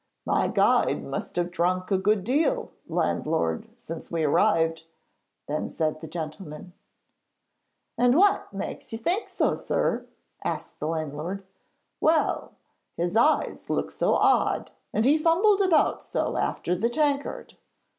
'My 0.25 0.47
guide 0.47 1.03
must 1.05 1.35
have 1.35 1.51
drunk 1.51 1.91
a 1.91 1.97
good 1.99 2.23
deal, 2.23 2.71
landlord, 2.87 3.67
since 3.79 4.09
we 4.09 4.23
arrived,' 4.23 4.85
then 5.47 5.69
said 5.69 6.01
the 6.01 6.07
gentleman. 6.07 6.73
'And 7.99 8.17
what 8.17 8.51
makes 8.51 8.91
you 8.91 8.97
think 8.97 9.29
so, 9.29 9.53
sir?' 9.53 10.07
asked 10.43 10.79
the 10.79 10.87
landlord. 10.87 11.43
'Well, 11.99 12.53
his 12.97 13.15
eyes 13.15 13.69
look 13.69 13.91
so 13.91 14.15
odd, 14.15 14.71
and 14.91 15.05
he 15.05 15.19
fumbled 15.19 15.61
about 15.61 16.01
so 16.01 16.35
after 16.35 16.73
the 16.73 16.89
tankard.' 16.89 17.55